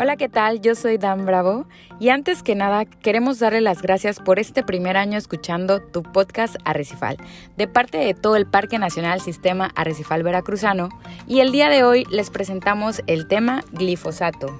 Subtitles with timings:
[0.00, 0.60] Hola, ¿qué tal?
[0.60, 1.66] Yo soy Dan Bravo
[1.98, 6.54] y antes que nada queremos darle las gracias por este primer año escuchando tu podcast
[6.64, 7.16] Arrecifal,
[7.56, 10.88] de parte de todo el Parque Nacional Sistema Arrecifal Veracruzano
[11.26, 14.56] y el día de hoy les presentamos el tema glifosato.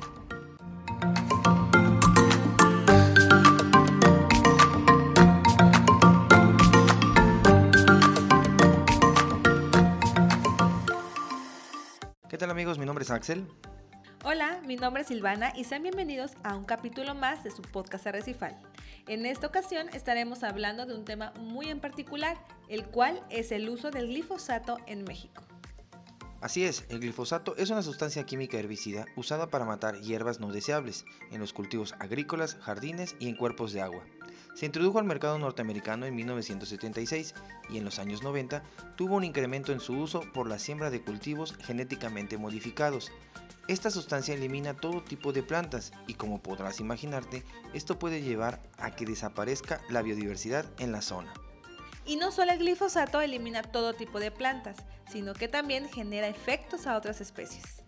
[12.28, 12.76] ¿Qué tal amigos?
[12.76, 13.46] Mi nombre es Axel.
[14.24, 18.04] Hola, mi nombre es Silvana y sean bienvenidos a un capítulo más de su podcast
[18.08, 18.58] Arrecifal.
[19.06, 22.36] En esta ocasión estaremos hablando de un tema muy en particular,
[22.68, 25.44] el cual es el uso del glifosato en México.
[26.40, 31.04] Así es, el glifosato es una sustancia química herbicida usada para matar hierbas no deseables
[31.30, 34.04] en los cultivos agrícolas, jardines y en cuerpos de agua.
[34.58, 37.32] Se introdujo al mercado norteamericano en 1976
[37.70, 38.64] y en los años 90
[38.96, 43.12] tuvo un incremento en su uso por la siembra de cultivos genéticamente modificados,
[43.68, 48.96] esta sustancia elimina todo tipo de plantas y como podrás imaginarte, esto puede llevar a
[48.96, 51.32] que desaparezca la biodiversidad en la zona.
[52.04, 56.88] Y no solo el glifosato elimina todo tipo de plantas, sino que también genera efectos
[56.88, 57.84] a otras especies.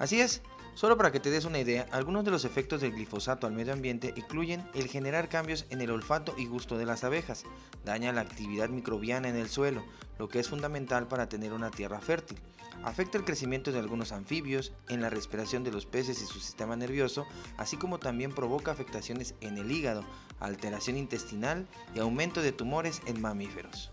[0.00, 0.42] Así es,
[0.74, 3.72] Solo para que te des una idea, algunos de los efectos del glifosato al medio
[3.72, 7.44] ambiente incluyen el generar cambios en el olfato y gusto de las abejas,
[7.84, 9.84] daña la actividad microbiana en el suelo,
[10.18, 12.38] lo que es fundamental para tener una tierra fértil,
[12.82, 16.76] afecta el crecimiento de algunos anfibios, en la respiración de los peces y su sistema
[16.76, 17.26] nervioso,
[17.58, 20.04] así como también provoca afectaciones en el hígado,
[20.38, 23.90] alteración intestinal y aumento de tumores en mamíferos.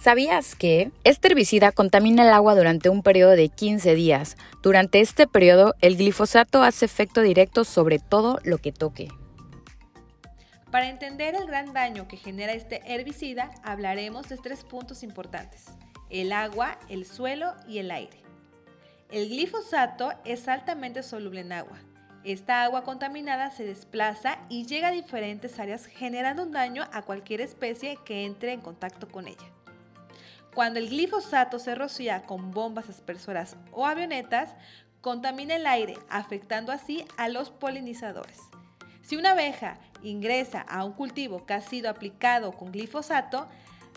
[0.00, 4.36] ¿Sabías que este herbicida contamina el agua durante un periodo de 15 días?
[4.62, 9.08] Durante este periodo, el glifosato hace efecto directo sobre todo lo que toque.
[10.70, 15.64] Para entender el gran daño que genera este herbicida, hablaremos de tres puntos importantes,
[16.10, 18.22] el agua, el suelo y el aire.
[19.10, 21.78] El glifosato es altamente soluble en agua.
[22.22, 27.40] Esta agua contaminada se desplaza y llega a diferentes áreas generando un daño a cualquier
[27.40, 29.46] especie que entre en contacto con ella.
[30.58, 34.56] Cuando el glifosato se rocía con bombas aspersoras o avionetas,
[35.00, 38.40] contamina el aire, afectando así a los polinizadores.
[39.02, 43.46] Si una abeja ingresa a un cultivo que ha sido aplicado con glifosato,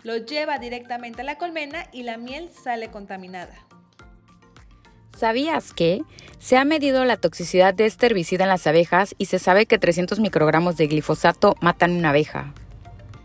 [0.04, 3.54] lo lleva directamente a la colmena y la miel sale contaminada.
[5.18, 6.02] ¿Sabías que
[6.38, 9.78] se ha medido la toxicidad de este herbicida en las abejas y se sabe que
[9.78, 12.54] 300 microgramos de glifosato matan una abeja?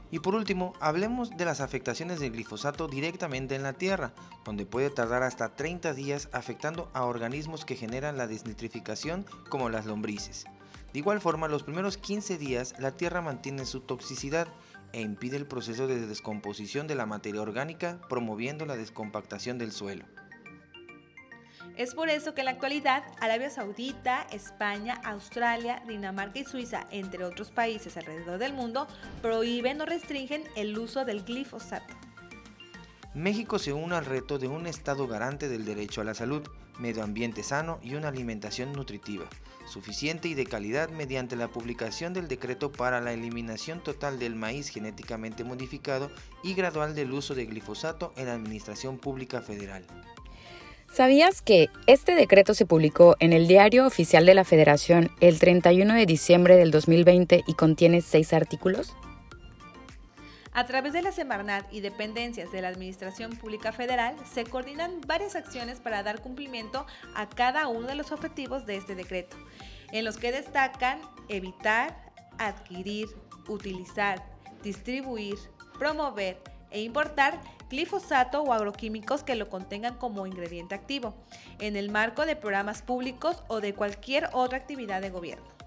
[0.09, 4.13] Y por último, hablemos de las afectaciones del glifosato directamente en la tierra,
[4.45, 9.85] donde puede tardar hasta 30 días afectando a organismos que generan la desnitrificación como las
[9.85, 10.45] lombrices.
[10.93, 14.47] De igual forma, los primeros 15 días la tierra mantiene su toxicidad
[14.93, 20.05] e impide el proceso de descomposición de la materia orgánica, promoviendo la descompactación del suelo.
[21.77, 27.23] Es por eso que en la actualidad Arabia Saudita, España, Australia, Dinamarca y Suiza, entre
[27.23, 28.87] otros países alrededor del mundo,
[29.21, 31.93] prohíben o restringen el uso del glifosato.
[33.13, 36.41] México se une al reto de un Estado garante del derecho a la salud,
[36.79, 39.25] medio ambiente sano y una alimentación nutritiva,
[39.67, 44.69] suficiente y de calidad mediante la publicación del decreto para la eliminación total del maíz
[44.69, 46.09] genéticamente modificado
[46.41, 49.85] y gradual del uso de glifosato en la Administración Pública Federal.
[50.91, 55.93] ¿Sabías que este decreto se publicó en el Diario Oficial de la Federación el 31
[55.93, 58.95] de diciembre del 2020 y contiene seis artículos?
[60.53, 65.35] A través de la Semarnat y dependencias de la Administración Pública Federal se coordinan varias
[65.35, 69.37] acciones para dar cumplimiento a cada uno de los objetivos de este decreto,
[69.91, 70.99] en los que destacan
[71.29, 71.95] evitar,
[72.39, 73.07] adquirir,
[73.47, 74.25] utilizar,
[74.63, 75.37] distribuir,
[75.77, 76.41] promover
[76.71, 77.39] e importar
[77.69, 81.15] glifosato o agroquímicos que lo contengan como ingrediente activo,
[81.59, 85.57] en el marco de programas públicos o de cualquier otra actividad de gobierno.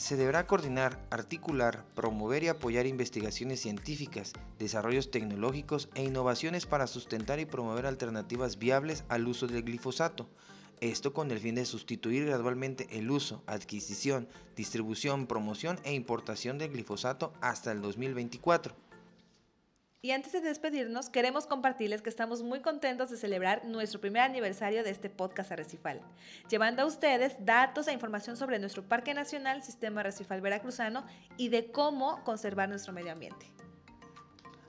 [0.00, 7.38] Se deberá coordinar, articular, promover y apoyar investigaciones científicas, desarrollos tecnológicos e innovaciones para sustentar
[7.38, 10.26] y promover alternativas viables al uso del glifosato.
[10.80, 14.26] Esto con el fin de sustituir gradualmente el uso, adquisición,
[14.56, 18.74] distribución, promoción e importación del glifosato hasta el 2024.
[20.02, 24.82] Y antes de despedirnos, queremos compartirles que estamos muy contentos de celebrar nuestro primer aniversario
[24.82, 26.00] de este podcast Arrecifal,
[26.48, 31.04] llevando a ustedes datos e información sobre nuestro Parque Nacional Sistema Arrecifal Veracruzano
[31.36, 33.52] y de cómo conservar nuestro medio ambiente.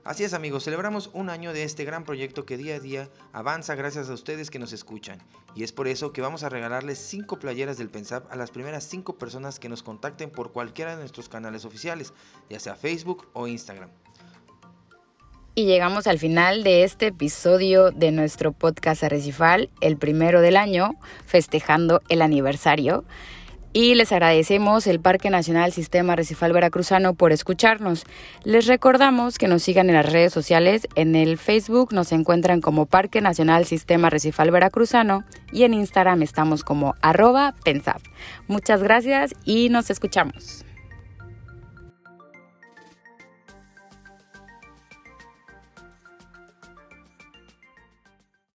[0.04, 3.74] Así es amigos, celebramos un año de este gran proyecto que día a día avanza
[3.74, 5.18] gracias a ustedes que nos escuchan.
[5.54, 8.84] Y es por eso que vamos a regalarles 5 playeras del Pensap a las primeras
[8.84, 12.12] 5 personas que nos contacten por cualquiera de nuestros canales oficiales,
[12.50, 13.88] ya sea Facebook o Instagram.
[15.54, 20.94] Y llegamos al final de este episodio de nuestro podcast Arrecifal, el primero del año,
[21.26, 23.04] festejando el aniversario.
[23.74, 28.04] Y les agradecemos el Parque Nacional Sistema Arrecifal Veracruzano por escucharnos.
[28.44, 30.88] Les recordamos que nos sigan en las redes sociales.
[30.94, 36.64] En el Facebook nos encuentran como Parque Nacional Sistema Arrecifal Veracruzano y en Instagram estamos
[36.64, 38.00] como arroba pensab.
[38.46, 40.64] Muchas gracias y nos escuchamos.